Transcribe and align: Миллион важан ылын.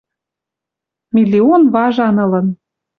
Миллион 1.15 1.61
важан 1.73 2.15
ылын. 2.25 2.47